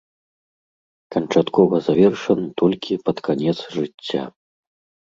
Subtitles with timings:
[1.17, 4.23] Канчаткова завершаны толькі пад канец жыцця.